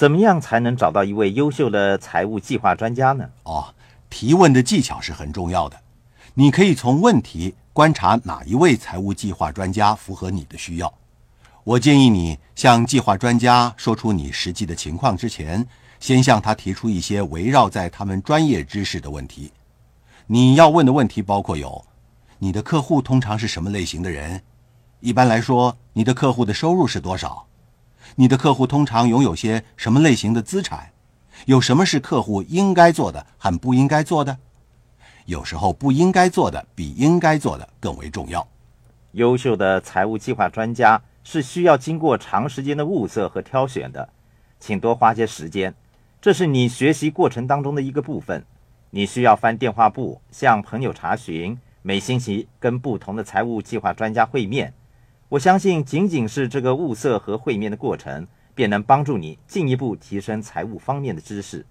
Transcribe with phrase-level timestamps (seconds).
[0.00, 3.28] 怎么样才能找到一位优秀的财务计划专家呢？
[3.42, 3.74] 哦，
[4.08, 5.78] 提问的技巧是很重要的。
[6.32, 10.90] 你可以从问题观察哪一位财务计划专家符合你的需要。
[11.64, 15.66] 我建议你向计划专家说出你实际的情况之前，
[15.98, 19.52] 先向他提出一些围绕在他们专业知识的问题。
[20.28, 21.84] 你要问的问题包括有：
[22.38, 24.42] 你的客户通常是什么类型的人？
[25.00, 27.46] 一般来说，你的客户的收入是多少？
[28.16, 30.90] 你的客户通常拥有些什么类型的资产？
[31.46, 34.36] 有什么是客户应该做的和不应该做的？
[35.26, 38.46] 有时候不应该做的比应该做的更为重要。
[39.12, 44.08] 优秀的财务计划专家是需要经过长时间的物色和挑选的，
[44.58, 45.74] 请多花些时间，
[46.20, 48.44] 这是你学习过程当中的一个部分。
[48.90, 54.74] 你需要翻电话簿，向朋友查询，每星期跟不同的财务计划专家会面。
[55.30, 61.64] 我相信，仅仅是这个物色和会面的过程，便能帮助你进一步提升财务方面的知识。